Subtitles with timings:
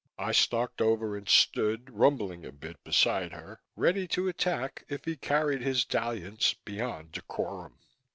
[0.17, 5.15] I stalked over and stood, rumbling a bit, beside her, ready to attack if he
[5.15, 7.77] carried his dalliance beyond decorum.